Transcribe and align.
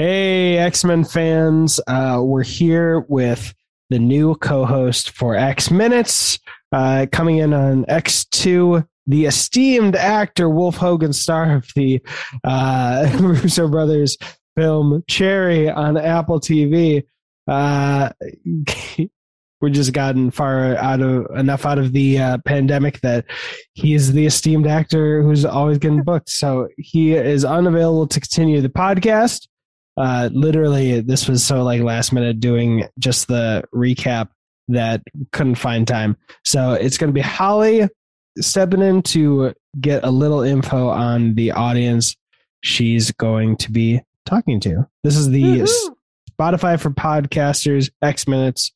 Hey, 0.00 0.58
X 0.58 0.84
Men 0.84 1.02
fans. 1.02 1.80
Uh, 1.88 2.20
we're 2.22 2.44
here 2.44 3.00
with 3.08 3.52
the 3.90 3.98
new 3.98 4.36
co 4.36 4.64
host 4.64 5.10
for 5.10 5.34
X 5.34 5.72
Minutes, 5.72 6.38
uh, 6.70 7.06
coming 7.10 7.38
in 7.38 7.52
on 7.52 7.84
X2, 7.86 8.86
the 9.08 9.24
esteemed 9.24 9.96
actor 9.96 10.48
Wolf 10.48 10.76
Hogan, 10.76 11.12
star 11.12 11.52
of 11.52 11.66
the 11.74 12.00
uh, 12.44 13.10
Russo 13.20 13.66
Brothers 13.66 14.16
film 14.56 15.02
Cherry 15.08 15.68
on 15.68 15.96
Apple 15.96 16.38
TV. 16.38 17.02
Uh, 17.48 18.10
we're 19.60 19.68
just 19.68 19.92
gotten 19.92 20.30
far 20.30 20.76
out 20.76 21.00
of 21.00 21.26
enough 21.36 21.66
out 21.66 21.78
of 21.78 21.92
the 21.92 22.20
uh, 22.20 22.38
pandemic 22.44 23.00
that 23.00 23.24
he 23.72 23.94
is 23.94 24.12
the 24.12 24.26
esteemed 24.26 24.68
actor 24.68 25.24
who's 25.24 25.44
always 25.44 25.78
getting 25.78 26.04
booked. 26.04 26.30
So 26.30 26.68
he 26.76 27.14
is 27.14 27.44
unavailable 27.44 28.06
to 28.06 28.20
continue 28.20 28.60
the 28.60 28.68
podcast 28.68 29.48
uh, 29.98 30.30
literally 30.32 31.00
this 31.00 31.28
was 31.28 31.44
so 31.44 31.62
like 31.62 31.82
last 31.82 32.12
minute 32.12 32.40
doing 32.40 32.84
just 32.98 33.28
the 33.28 33.64
recap 33.74 34.28
that 34.68 35.02
couldn't 35.32 35.56
find 35.56 35.88
time. 35.88 36.16
So 36.44 36.74
it's 36.74 36.98
going 36.98 37.08
to 37.08 37.14
be 37.14 37.20
Holly 37.20 37.88
stepping 38.38 38.82
in 38.82 39.02
to 39.02 39.54
get 39.80 40.04
a 40.04 40.10
little 40.10 40.42
info 40.42 40.88
on 40.88 41.34
the 41.34 41.52
audience 41.52 42.16
she's 42.62 43.10
going 43.12 43.56
to 43.56 43.72
be 43.72 44.00
talking 44.26 44.60
to. 44.60 44.86
This 45.02 45.16
is 45.16 45.28
the. 45.30 45.66
Spotify 46.40 46.78
for 46.78 46.90
podcasters 46.90 47.90
X 48.00 48.28
Minutes. 48.28 48.70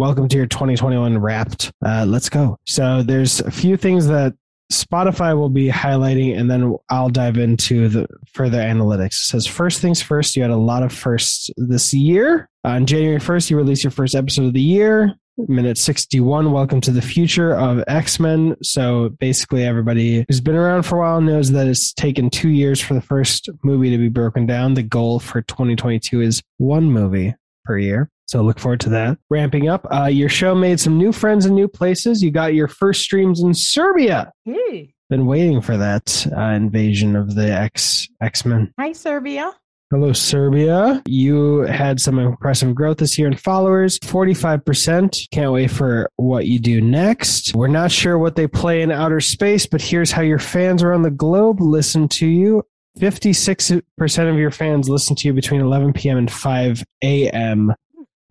Welcome 0.00 0.26
to 0.28 0.36
your 0.36 0.46
2021 0.46 1.18
Wrapped. 1.18 1.72
Uh, 1.84 2.04
let's 2.08 2.28
go. 2.28 2.58
So 2.66 3.04
there's 3.04 3.38
a 3.38 3.52
few 3.52 3.76
things 3.76 4.08
that 4.08 4.34
Spotify 4.72 5.36
will 5.36 5.50
be 5.50 5.68
highlighting, 5.68 6.38
and 6.38 6.50
then 6.50 6.76
I'll 6.88 7.10
dive 7.10 7.36
into 7.36 7.88
the 7.88 8.06
further 8.32 8.58
analytics. 8.58 9.06
It 9.06 9.26
says 9.26 9.46
first 9.46 9.80
things 9.80 10.00
first. 10.02 10.36
You 10.36 10.42
had 10.42 10.50
a 10.50 10.56
lot 10.56 10.82
of 10.82 10.92
firsts 10.92 11.50
this 11.56 11.92
year. 11.92 12.48
On 12.64 12.86
January 12.86 13.20
first, 13.20 13.50
you 13.50 13.56
released 13.56 13.84
your 13.84 13.90
first 13.90 14.14
episode 14.14 14.46
of 14.46 14.52
the 14.54 14.60
year. 14.60 15.14
Minute 15.36 15.78
61, 15.78 16.52
welcome 16.52 16.80
to 16.80 16.92
the 16.92 17.02
future 17.02 17.56
of 17.56 17.82
X 17.88 18.20
Men. 18.20 18.56
So 18.62 19.08
basically, 19.18 19.64
everybody 19.64 20.24
who's 20.28 20.40
been 20.40 20.54
around 20.54 20.84
for 20.84 20.96
a 20.96 21.00
while 21.00 21.20
knows 21.20 21.50
that 21.50 21.66
it's 21.66 21.92
taken 21.92 22.30
two 22.30 22.50
years 22.50 22.80
for 22.80 22.94
the 22.94 23.00
first 23.00 23.50
movie 23.64 23.90
to 23.90 23.98
be 23.98 24.08
broken 24.08 24.46
down. 24.46 24.74
The 24.74 24.84
goal 24.84 25.18
for 25.18 25.42
2022 25.42 26.20
is 26.20 26.40
one 26.58 26.84
movie 26.84 27.34
per 27.64 27.76
year. 27.78 28.10
So 28.26 28.42
look 28.42 28.58
forward 28.58 28.80
to 28.80 28.90
that. 28.90 29.18
Ramping 29.30 29.68
up. 29.68 29.86
Uh, 29.92 30.06
your 30.06 30.28
show 30.28 30.54
made 30.54 30.80
some 30.80 30.96
new 30.96 31.12
friends 31.12 31.46
in 31.46 31.54
new 31.54 31.68
places. 31.68 32.22
You 32.22 32.30
got 32.30 32.54
your 32.54 32.68
first 32.68 33.02
streams 33.02 33.40
in 33.40 33.54
Serbia. 33.54 34.32
Hey. 34.44 34.94
Been 35.10 35.26
waiting 35.26 35.60
for 35.60 35.76
that 35.76 36.26
uh, 36.36 36.40
invasion 36.40 37.14
of 37.14 37.34
the 37.34 37.52
X 37.52 38.08
X 38.22 38.44
Men. 38.44 38.72
Hi, 38.78 38.92
Serbia. 38.92 39.52
Hello, 39.90 40.12
Serbia. 40.12 41.02
You 41.06 41.60
had 41.60 42.00
some 42.00 42.18
impressive 42.18 42.74
growth 42.74 42.96
this 42.96 43.18
year 43.18 43.28
in 43.28 43.36
followers, 43.36 43.98
45%. 44.00 45.30
Can't 45.30 45.52
wait 45.52 45.70
for 45.70 46.10
what 46.16 46.46
you 46.46 46.58
do 46.58 46.80
next. 46.80 47.54
We're 47.54 47.68
not 47.68 47.92
sure 47.92 48.18
what 48.18 48.34
they 48.34 48.48
play 48.48 48.80
in 48.82 48.90
outer 48.90 49.20
space, 49.20 49.66
but 49.66 49.82
here's 49.82 50.10
how 50.10 50.22
your 50.22 50.38
fans 50.38 50.82
around 50.82 51.02
the 51.02 51.10
globe 51.10 51.60
listen 51.60 52.08
to 52.08 52.26
you. 52.26 52.64
56% 52.98 53.82
of 54.30 54.36
your 54.36 54.50
fans 54.50 54.88
listen 54.88 55.14
to 55.16 55.28
you 55.28 55.34
between 55.34 55.60
11 55.60 55.92
p.m. 55.92 56.16
and 56.16 56.32
5 56.32 56.82
a.m 57.02 57.74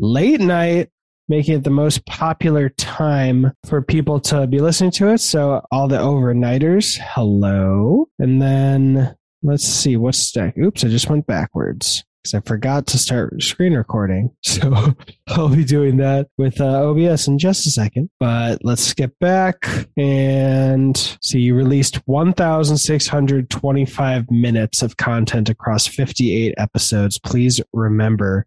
late 0.04 0.42
night, 0.42 0.90
making 1.30 1.56
it 1.56 1.64
the 1.64 1.70
most 1.70 2.06
popular 2.06 2.68
time 2.70 3.54
for 3.66 3.82
people 3.82 4.20
to 4.20 4.46
be 4.46 4.60
listening 4.60 4.92
to 4.92 5.08
it. 5.10 5.20
So 5.20 5.66
all 5.72 5.88
the 5.88 5.98
overnighters, 5.98 7.00
hello. 7.02 8.10
And 8.20 8.42
then 8.42 9.16
let's 9.42 9.64
see 9.64 9.96
what's 9.96 10.20
stack. 10.20 10.58
Oops, 10.58 10.84
I 10.84 10.90
just 10.90 11.10
went 11.10 11.26
backwards 11.26 12.04
because 12.22 12.34
I 12.34 12.42
forgot 12.42 12.86
to 12.88 12.98
start 12.98 13.42
screen 13.42 13.76
recording. 13.76 14.32
So 14.44 14.94
I'll 15.30 15.48
be 15.50 15.64
doing 15.66 15.98
that 15.98 16.28
with 16.38 16.62
uh, 16.62 16.90
OBS 16.90 17.28
in 17.28 17.40
just 17.40 17.66
a 17.66 17.72
second. 17.72 18.10
But 18.20 18.60
let's 18.64 18.84
skip 18.84 19.18
back 19.20 19.66
and 19.98 20.96
see. 21.22 21.40
You 21.40 21.56
released 21.56 21.96
1,625 22.08 24.32
minutes 24.32 24.82
of 24.82 24.98
content 24.98 25.50
across 25.50 25.88
58 25.88 26.54
episodes. 26.58 27.20
Please 27.20 27.60
remember 27.74 28.46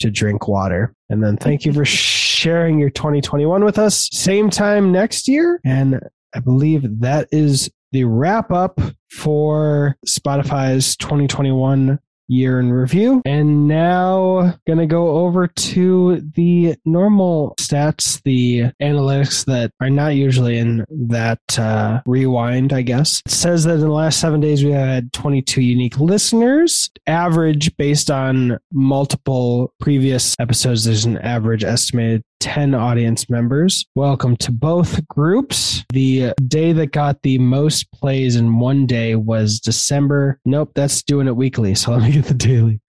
to 0.00 0.10
drink 0.10 0.48
water. 0.48 0.94
And 1.08 1.22
then 1.22 1.36
thank 1.36 1.64
you 1.64 1.72
for 1.72 1.84
sharing 1.84 2.78
your 2.78 2.90
2021 2.90 3.64
with 3.64 3.78
us. 3.78 4.08
Same 4.12 4.50
time 4.50 4.92
next 4.92 5.28
year. 5.28 5.60
And 5.64 6.00
I 6.34 6.40
believe 6.40 7.00
that 7.00 7.28
is 7.30 7.70
the 7.92 8.04
wrap 8.04 8.50
up 8.50 8.80
for 9.10 9.96
Spotify's 10.06 10.96
2021 10.96 11.98
year 12.28 12.60
in 12.60 12.72
review. 12.72 13.22
And 13.24 13.68
now 13.68 14.54
going 14.66 14.78
to 14.78 14.86
go 14.86 15.18
over 15.18 15.46
to 15.46 16.20
the 16.34 16.76
normal 16.84 17.54
stats, 17.58 18.22
the 18.22 18.72
analytics 18.82 19.44
that 19.46 19.70
are 19.80 19.90
not 19.90 20.14
usually 20.14 20.58
in 20.58 20.84
that 20.90 21.58
uh, 21.58 22.00
rewind, 22.06 22.72
I 22.72 22.82
guess. 22.82 23.22
It 23.26 23.32
says 23.32 23.64
that 23.64 23.74
in 23.74 23.80
the 23.80 23.88
last 23.88 24.20
seven 24.20 24.40
days, 24.40 24.64
we 24.64 24.72
had 24.72 25.12
22 25.12 25.60
unique 25.60 25.98
listeners. 25.98 26.90
Average 27.06 27.76
based 27.76 28.10
on 28.10 28.58
multiple 28.72 29.72
previous 29.80 30.34
episodes, 30.38 30.84
there's 30.84 31.04
an 31.04 31.18
average 31.18 31.64
estimated 31.64 32.22
10 32.40 32.74
audience 32.74 33.30
members. 33.30 33.86
Welcome 33.94 34.36
to 34.38 34.52
both 34.52 35.06
groups. 35.08 35.84
The 35.92 36.32
day 36.46 36.72
that 36.72 36.92
got 36.92 37.22
the 37.22 37.38
most 37.38 37.90
plays 37.92 38.36
in 38.36 38.58
one 38.58 38.86
day 38.86 39.14
was 39.14 39.60
December. 39.60 40.38
Nope, 40.44 40.72
that's 40.74 41.02
doing 41.02 41.26
it 41.26 41.36
weekly. 41.36 41.74
So 41.74 41.90
let 41.92 42.02
me 42.02 42.12
get 42.12 42.26
the 42.26 42.34
daily. 42.34 42.80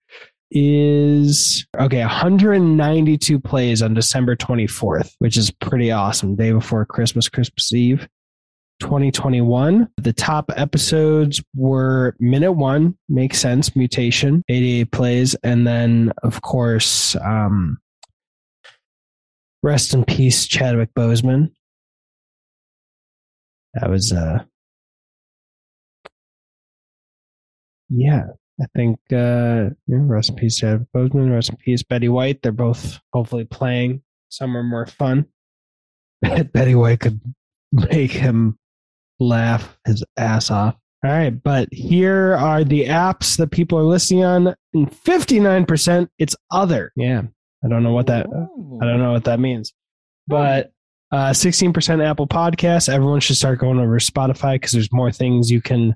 Is 0.50 1.66
okay, 1.78 2.00
192 2.00 3.40
plays 3.40 3.82
on 3.82 3.94
December 3.94 4.36
24th, 4.36 5.12
which 5.18 5.36
is 5.36 5.50
pretty 5.50 5.90
awesome. 5.90 6.36
Day 6.36 6.52
before 6.52 6.86
Christmas, 6.86 7.28
Christmas 7.28 7.72
Eve. 7.72 8.08
2021. 8.80 9.88
The 9.96 10.12
top 10.12 10.52
episodes 10.54 11.42
were 11.54 12.14
Minute 12.20 12.52
One, 12.52 12.96
Makes 13.08 13.38
Sense, 13.38 13.74
Mutation, 13.74 14.42
88 14.48 14.92
plays, 14.92 15.34
and 15.42 15.66
then, 15.66 16.12
of 16.22 16.42
course, 16.42 17.16
um, 17.16 17.78
Rest 19.66 19.94
in 19.94 20.04
peace, 20.04 20.46
Chadwick 20.46 20.94
Boseman. 20.94 21.50
That 23.74 23.90
was 23.90 24.12
uh 24.12 24.44
yeah, 27.88 28.26
I 28.60 28.66
think 28.76 29.00
uh 29.10 29.70
yeah, 29.88 30.02
rest 30.02 30.30
in 30.30 30.36
peace, 30.36 30.58
Chadwick 30.58 30.86
Boseman, 30.94 31.32
rest 31.32 31.50
in 31.50 31.56
peace, 31.56 31.82
Betty 31.82 32.08
White. 32.08 32.42
They're 32.42 32.52
both 32.52 33.00
hopefully 33.12 33.44
playing 33.44 34.02
somewhere 34.28 34.62
more 34.62 34.86
fun. 34.86 35.26
Betty 36.22 36.76
White 36.76 37.00
could 37.00 37.20
make 37.72 38.12
him 38.12 38.56
laugh 39.18 39.76
his 39.84 40.04
ass 40.16 40.48
off. 40.48 40.76
All 41.04 41.10
right, 41.10 41.42
but 41.42 41.68
here 41.72 42.36
are 42.36 42.62
the 42.62 42.84
apps 42.84 43.36
that 43.38 43.50
people 43.50 43.80
are 43.80 43.82
listening 43.82 44.22
on. 44.22 44.54
And 44.74 44.92
59% 44.92 46.08
it's 46.20 46.36
other. 46.52 46.92
Yeah. 46.94 47.22
I 47.66 47.68
don't 47.68 47.82
know 47.82 47.92
what 47.92 48.06
that 48.06 48.26
I 48.26 48.84
don't 48.84 49.00
know 49.00 49.12
what 49.12 49.24
that 49.24 49.40
means. 49.40 49.74
But 50.28 50.72
uh, 51.12 51.30
16% 51.30 52.04
Apple 52.04 52.26
Podcasts. 52.26 52.88
Everyone 52.88 53.20
should 53.20 53.36
start 53.36 53.58
going 53.58 53.78
over 53.78 53.98
Spotify 53.98 54.54
because 54.54 54.72
there's 54.72 54.92
more 54.92 55.12
things 55.12 55.50
you 55.50 55.60
can 55.60 55.94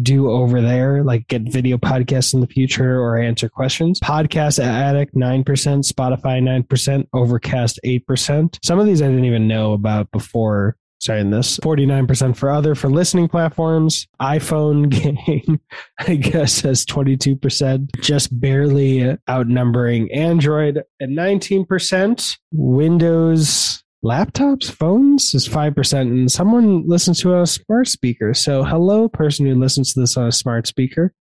do 0.00 0.30
over 0.30 0.60
there, 0.60 1.02
like 1.04 1.28
get 1.28 1.42
video 1.42 1.76
podcasts 1.76 2.32
in 2.32 2.40
the 2.40 2.46
future 2.46 2.98
or 2.98 3.18
answer 3.18 3.48
questions. 3.48 4.00
Podcast 4.00 4.58
Addict, 4.58 5.14
9%, 5.14 5.44
Spotify, 5.44 6.64
9%, 6.66 7.08
Overcast, 7.12 7.80
8%. 7.84 8.58
Some 8.64 8.78
of 8.78 8.86
these 8.86 9.02
I 9.02 9.08
didn't 9.08 9.26
even 9.26 9.48
know 9.48 9.72
about 9.74 10.10
before 10.10 10.76
starting 11.02 11.30
this. 11.30 11.58
49% 11.58 12.36
for 12.36 12.50
other 12.50 12.76
for 12.76 12.88
listening 12.88 13.28
platforms. 13.28 14.06
iPhone 14.20 14.88
game, 15.26 15.60
I 15.98 16.14
guess, 16.14 16.60
has 16.60 16.86
22%, 16.86 17.88
just 18.00 18.40
barely 18.40 19.16
outnumbering 19.28 20.12
Android 20.12 20.78
at 20.78 21.08
19%. 21.08 22.38
Windows 22.52 23.82
laptops, 24.04 24.70
phones 24.70 25.34
is 25.34 25.48
5%. 25.48 26.00
And 26.00 26.30
someone 26.30 26.86
listens 26.86 27.20
to 27.20 27.40
a 27.40 27.46
smart 27.46 27.88
speaker. 27.88 28.32
So, 28.32 28.62
hello, 28.62 29.08
person 29.08 29.46
who 29.46 29.56
listens 29.56 29.92
to 29.92 30.00
this 30.00 30.16
on 30.16 30.28
a 30.28 30.32
smart 30.32 30.66
speaker. 30.66 31.12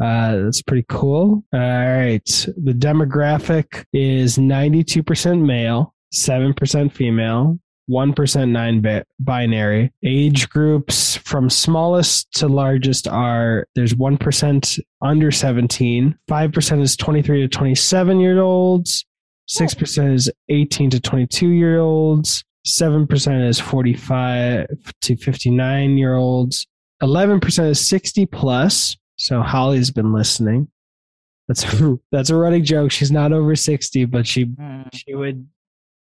Uh, 0.00 0.36
that's 0.36 0.62
pretty 0.62 0.86
cool. 0.88 1.44
All 1.52 1.60
right. 1.60 2.24
The 2.24 2.72
demographic 2.72 3.84
is 3.92 4.38
92% 4.38 5.44
male, 5.44 5.94
7% 6.14 6.92
female, 6.92 7.58
1% 7.90 8.50
9 8.50 8.80
bit 8.80 9.06
binary. 9.18 9.92
Age 10.04 10.48
groups 10.48 11.16
from 11.16 11.50
smallest 11.50 12.32
to 12.34 12.46
largest 12.46 13.08
are 13.08 13.66
there's 13.74 13.94
1% 13.94 14.80
under 15.02 15.30
17, 15.30 16.18
5% 16.30 16.80
is 16.80 16.96
23 16.96 17.40
to 17.42 17.48
27 17.48 18.20
year 18.20 18.40
olds, 18.40 19.04
6% 19.48 20.14
is 20.14 20.30
18 20.48 20.90
to 20.90 21.00
22 21.00 21.48
year 21.48 21.80
olds, 21.80 22.44
7% 22.66 23.48
is 23.48 23.58
45 23.58 24.66
to 25.02 25.16
59 25.16 25.98
year 25.98 26.14
olds, 26.14 26.66
11% 27.02 27.70
is 27.70 27.80
60 27.80 28.26
plus. 28.26 28.96
So 29.16 29.42
Holly's 29.42 29.90
been 29.90 30.12
listening. 30.12 30.68
That's 31.50 31.64
a, 31.80 31.98
that's 32.12 32.30
a 32.30 32.36
running 32.36 32.64
joke. 32.64 32.92
She's 32.92 33.10
not 33.10 33.32
over 33.32 33.56
sixty, 33.56 34.04
but 34.04 34.24
she 34.24 34.44
Mm, 34.44 34.88
she 34.94 35.16
would 35.16 35.48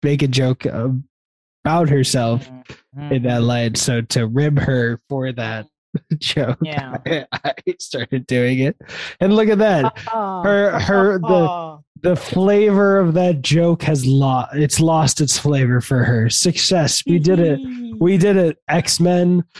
make 0.04 0.22
a 0.22 0.28
joke 0.28 0.66
herself 1.90 2.50
mm, 2.98 3.12
in 3.12 3.24
that 3.24 3.44
light. 3.44 3.78
So 3.78 4.02
to 4.02 4.28
rib 4.28 4.58
her 4.60 5.00
for 5.08 5.32
that 5.34 5.68
joke, 6.18 6.58
Yeah. 6.62 6.98
I, 7.06 7.26
I 7.44 7.54
started 7.80 8.26
doing 8.28 8.60
it. 8.60 8.76
And 9.20 9.36
look 9.36 9.50
at 9.50 9.60
that. 9.60 9.98
Oh. 10.12 10.42
Her 10.44 10.80
her 10.80 11.20
the 11.20 11.80
the 12.02 12.16
flavor 12.16 12.98
of 12.98 13.14
that 13.14 13.42
joke 13.42 13.84
has 13.84 14.06
lost 14.06 14.56
it's 14.56 14.80
lost 14.80 15.22
its 15.22 15.38
flavor 15.38 15.82
for 15.82 16.04
her. 16.04 16.30
Success. 16.30 17.04
We 17.06 17.20
did 17.20 17.40
it. 17.40 17.60
We 18.00 18.18
did 18.18 18.38
it, 18.38 18.58
X 18.70 19.00
Men. 19.00 19.44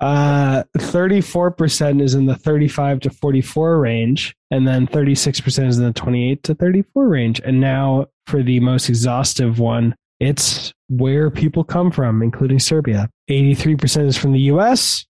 uh, 0.00 0.64
34% 0.78 2.02
is 2.02 2.14
in 2.14 2.26
the 2.26 2.34
35 2.34 3.00
to 3.00 3.10
44 3.10 3.78
range, 3.78 4.36
and 4.50 4.66
then 4.66 4.86
36% 4.86 5.68
is 5.68 5.78
in 5.78 5.84
the 5.84 5.92
28 5.92 6.42
to 6.44 6.54
34 6.54 7.08
range. 7.08 7.40
And 7.44 7.60
now 7.60 8.06
for 8.26 8.42
the 8.42 8.60
most 8.60 8.88
exhaustive 8.88 9.58
one, 9.58 9.94
it's 10.20 10.72
where 10.88 11.30
people 11.30 11.64
come 11.64 11.90
from, 11.90 12.22
including 12.22 12.58
Serbia. 12.58 13.08
83% 13.30 14.06
is 14.06 14.16
from 14.16 14.32
the 14.32 14.40
US. 14.40 15.04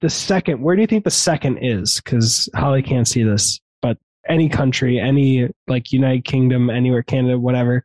The 0.00 0.10
second, 0.10 0.62
where 0.62 0.76
do 0.76 0.82
you 0.82 0.86
think 0.86 1.04
the 1.04 1.10
second 1.10 1.58
is? 1.58 2.00
Because 2.00 2.48
Holly 2.54 2.82
can't 2.82 3.08
see 3.08 3.22
this, 3.22 3.60
but 3.82 3.98
any 4.28 4.48
country, 4.48 5.00
any 5.00 5.48
like 5.66 5.92
United 5.92 6.24
Kingdom, 6.24 6.70
anywhere, 6.70 7.02
Canada, 7.02 7.38
whatever, 7.38 7.84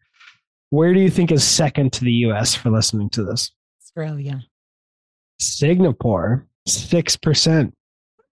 where 0.69 0.93
do 0.93 0.99
you 0.99 1.09
think 1.09 1.31
is 1.31 1.43
second 1.43 1.93
to 1.93 2.03
the 2.03 2.11
US 2.11 2.55
for 2.55 2.69
listening 2.69 3.09
to 3.11 3.23
this? 3.23 3.51
Australia. 3.81 4.43
Singapore, 5.39 6.45
6%. 6.67 7.71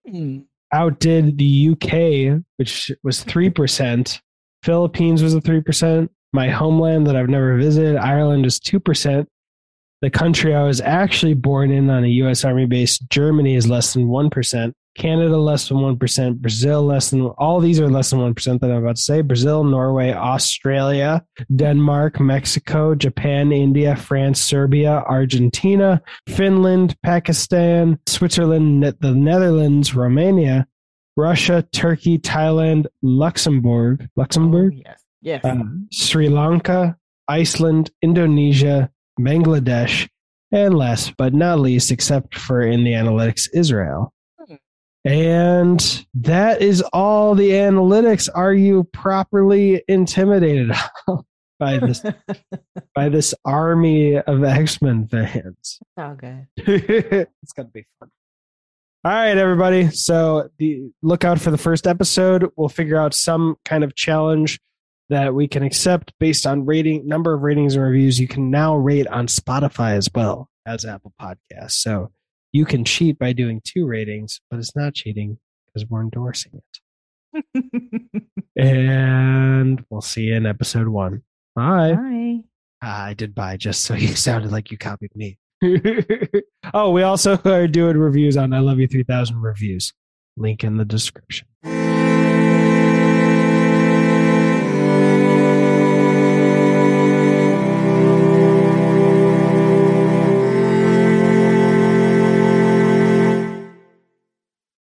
Mm. 0.07 0.45
Outdid 0.73 1.38
the 1.38 1.69
UK, 1.71 2.44
which 2.57 2.91
was 3.03 3.23
3%. 3.23 4.19
Philippines 4.63 5.23
was 5.23 5.33
a 5.33 5.39
3%. 5.39 6.09
My 6.38 6.51
homeland 6.51 7.07
that 7.07 7.16
I've 7.16 7.30
never 7.30 7.57
visited, 7.57 7.95
Ireland, 7.98 8.45
is 8.45 8.60
2%. 8.60 9.25
The 10.04 10.10
country 10.12 10.54
I 10.54 10.66
was 10.66 10.80
actually 10.80 11.34
born 11.34 11.72
in 11.72 11.89
on 11.89 12.04
a 12.04 12.10
U.S. 12.22 12.45
Army 12.45 12.68
base, 12.68 13.00
Germany, 13.00 13.56
is 13.56 13.68
less 13.68 13.95
than 13.95 14.06
1%. 14.06 14.72
Canada, 14.95 15.36
less 15.36 15.68
than 15.68 15.78
1%. 15.78 16.36
Brazil, 16.38 16.84
less 16.84 17.10
than, 17.10 17.24
all 17.39 17.60
these 17.60 17.80
are 17.80 17.89
less 17.89 18.12
than 18.12 18.19
1% 18.19 18.60
that 18.60 18.69
I'm 18.69 18.84
about 18.84 18.98
to 18.98 19.01
say. 19.01 19.24
Brazil, 19.24 19.63
Norway, 19.63 20.13
Australia, 20.13 21.25
Denmark, 21.56 22.19
Mexico, 22.19 22.94
Japan, 22.94 23.51
India, 23.51 23.95
France, 23.95 24.40
Serbia, 24.40 25.04
Argentina, 25.10 26.04
Finland, 26.30 26.95
Pakistan, 27.01 27.98
Switzerland, 28.06 28.83
the 28.83 29.12
Netherlands, 29.12 29.95
Romania, 29.95 30.68
Russia, 31.16 31.66
Turkey, 31.72 32.19
Thailand, 32.19 32.86
Luxembourg, 33.01 34.07
Luxembourg, 34.16 34.75
Oh, 34.75 34.81
yes. 34.86 35.06
Yes. 35.27 35.44
uh, 35.44 35.57
Sri 35.91 36.29
Lanka, 36.29 36.95
Iceland, 37.27 37.91
Indonesia, 38.01 38.89
Bangladesh, 39.19 40.07
and 40.53 40.74
last 40.74 41.18
but 41.18 41.33
not 41.33 41.59
least, 41.59 41.91
except 41.91 42.35
for 42.35 42.62
in 42.62 42.85
the 42.85 42.94
analytics, 42.94 43.50
Israel. 43.53 44.13
Hmm. 44.39 44.56
And 45.03 46.06
that 46.13 46.62
is 46.62 46.81
all 46.94 47.35
the 47.35 47.50
analytics. 47.50 48.29
Are 48.33 48.53
you 48.53 48.85
properly 48.94 49.83
intimidated 49.89 50.71
by 51.59 51.77
this 51.80 52.01
by 52.95 53.09
this 53.09 53.33
army 53.44 54.18
of 54.18 54.45
X-Men 54.45 55.09
fans? 55.09 55.80
all 55.97 56.15
good. 56.15 56.47
it's 56.56 57.51
gonna 57.51 57.68
be 57.68 57.85
fun. 58.00 58.09
All 59.03 59.12
right, 59.12 59.38
everybody. 59.38 59.89
So 59.91 60.50
the 60.57 60.89
look 61.01 61.25
out 61.25 61.41
for 61.41 61.51
the 61.51 61.57
first 61.57 61.85
episode. 61.85 62.50
We'll 62.56 62.69
figure 62.69 62.97
out 62.97 63.13
some 63.13 63.57
kind 63.65 63.83
of 63.83 63.94
challenge 63.94 64.57
that 65.09 65.33
we 65.33 65.48
can 65.48 65.63
accept 65.63 66.13
based 66.19 66.45
on 66.45 66.65
rating 66.65 67.07
number 67.07 67.33
of 67.33 67.42
ratings 67.42 67.75
and 67.75 67.83
reviews. 67.83 68.19
You 68.19 68.27
can 68.27 68.50
now 68.51 68.75
rate 68.75 69.07
on 69.07 69.27
Spotify 69.27 69.95
as 69.95 70.09
well 70.13 70.50
as 70.65 70.86
Apple 70.86 71.13
Podcasts. 71.19 71.71
So 71.71 72.12
you 72.51 72.65
can 72.65 72.83
cheat 72.83 73.18
by 73.18 73.33
doing 73.33 73.62
two 73.63 73.86
ratings, 73.86 74.42
but 74.50 74.59
it's 74.59 74.75
not 74.75 74.94
cheating 74.94 75.38
because 75.68 75.89
we're 75.89 76.01
endorsing 76.01 76.62
it. 77.33 78.24
And 78.57 79.86
we'll 79.89 80.01
see 80.01 80.24
you 80.24 80.36
in 80.36 80.45
episode 80.48 80.88
one. 80.88 81.21
Bye. 81.56 81.94
Bye. 81.94 82.39
Ah, 82.81 83.06
I 83.06 83.13
did 83.13 83.36
buy 83.36 83.57
just 83.57 83.83
so 83.83 83.94
you 83.95 84.15
sounded 84.15 84.51
like 84.51 84.71
you 84.71 84.77
copied 84.77 85.15
me. 85.15 85.38
oh, 86.74 86.92
we 86.92 87.04
also 87.04 87.39
are 87.45 87.68
doing 87.68 87.98
reviews 87.98 88.38
on 88.38 88.54
I 88.54 88.59
Love 88.59 88.80
You 88.80 88.88
3000 88.88 89.39
reviews. 89.42 89.94
Link 90.36 90.63
in 90.63 90.77
the 90.77 90.86
description. 90.86 91.48